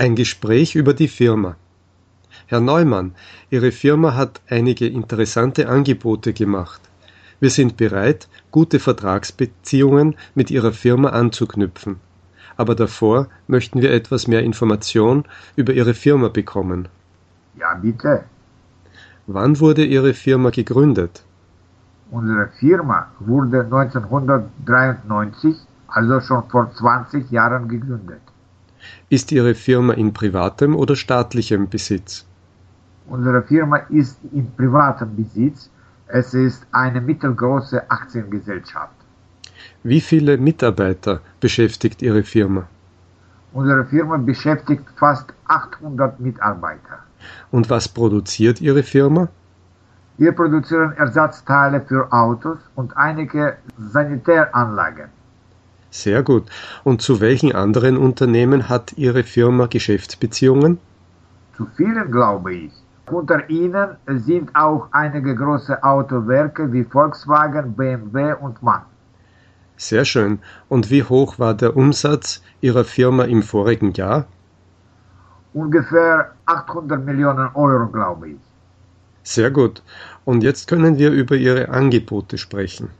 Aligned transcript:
Ein 0.00 0.14
Gespräch 0.14 0.76
über 0.76 0.94
die 0.94 1.08
Firma. 1.08 1.56
Herr 2.46 2.60
Neumann, 2.60 3.16
Ihre 3.50 3.72
Firma 3.72 4.14
hat 4.14 4.40
einige 4.48 4.86
interessante 4.86 5.68
Angebote 5.68 6.32
gemacht. 6.32 6.80
Wir 7.40 7.50
sind 7.50 7.76
bereit, 7.76 8.28
gute 8.52 8.78
Vertragsbeziehungen 8.78 10.14
mit 10.36 10.52
Ihrer 10.52 10.70
Firma 10.70 11.08
anzuknüpfen. 11.08 11.96
Aber 12.56 12.76
davor 12.76 13.26
möchten 13.48 13.82
wir 13.82 13.90
etwas 13.90 14.28
mehr 14.28 14.44
Information 14.44 15.24
über 15.56 15.72
Ihre 15.72 15.94
Firma 15.94 16.28
bekommen. 16.28 16.86
Ja, 17.56 17.74
bitte. 17.74 18.22
Wann 19.26 19.58
wurde 19.58 19.84
Ihre 19.84 20.14
Firma 20.14 20.50
gegründet? 20.50 21.24
Unsere 22.12 22.50
Firma 22.60 23.08
wurde 23.18 23.64
1993, 23.64 25.56
also 25.88 26.20
schon 26.20 26.48
vor 26.50 26.70
20 26.72 27.32
Jahren 27.32 27.66
gegründet. 27.66 28.22
Ist 29.08 29.32
Ihre 29.32 29.54
Firma 29.54 29.94
in 29.94 30.12
privatem 30.12 30.76
oder 30.76 30.96
staatlichem 30.96 31.68
Besitz? 31.68 32.26
Unsere 33.06 33.42
Firma 33.42 33.78
ist 33.88 34.18
in 34.32 34.50
privatem 34.52 35.16
Besitz. 35.16 35.70
Es 36.06 36.34
ist 36.34 36.66
eine 36.72 37.00
mittelgroße 37.00 37.90
Aktiengesellschaft. 37.90 38.92
Wie 39.82 40.00
viele 40.00 40.38
Mitarbeiter 40.38 41.20
beschäftigt 41.40 42.02
Ihre 42.02 42.22
Firma? 42.22 42.66
Unsere 43.52 43.84
Firma 43.86 44.16
beschäftigt 44.18 44.84
fast 44.96 45.32
800 45.46 46.20
Mitarbeiter. 46.20 46.98
Und 47.50 47.70
was 47.70 47.88
produziert 47.88 48.60
Ihre 48.60 48.82
Firma? 48.82 49.28
Wir 50.18 50.32
produzieren 50.32 50.92
Ersatzteile 50.92 51.80
für 51.80 52.12
Autos 52.12 52.58
und 52.74 52.96
einige 52.96 53.56
Sanitäranlagen. 53.78 55.08
Sehr 55.90 56.22
gut. 56.22 56.44
Und 56.84 57.02
zu 57.02 57.20
welchen 57.20 57.54
anderen 57.54 57.96
Unternehmen 57.96 58.68
hat 58.68 58.92
Ihre 58.96 59.24
Firma 59.24 59.66
Geschäftsbeziehungen? 59.66 60.78
Zu 61.56 61.66
vielen, 61.76 62.10
glaube 62.10 62.54
ich. 62.54 62.72
Unter 63.10 63.48
ihnen 63.48 63.96
sind 64.06 64.54
auch 64.54 64.88
einige 64.92 65.34
große 65.34 65.82
Autowerke 65.82 66.70
wie 66.72 66.84
Volkswagen, 66.84 67.74
BMW 67.74 68.34
und 68.34 68.62
MAN. 68.62 68.82
Sehr 69.78 70.04
schön. 70.04 70.40
Und 70.68 70.90
wie 70.90 71.04
hoch 71.04 71.38
war 71.38 71.54
der 71.54 71.76
Umsatz 71.76 72.42
Ihrer 72.60 72.84
Firma 72.84 73.24
im 73.24 73.42
vorigen 73.42 73.92
Jahr? 73.94 74.26
Ungefähr 75.54 76.32
800 76.46 77.04
Millionen 77.04 77.48
Euro, 77.54 77.86
glaube 77.86 78.30
ich. 78.30 78.36
Sehr 79.22 79.50
gut. 79.50 79.82
Und 80.24 80.42
jetzt 80.42 80.68
können 80.68 80.98
wir 80.98 81.10
über 81.10 81.36
Ihre 81.36 81.70
Angebote 81.70 82.36
sprechen. 82.36 82.90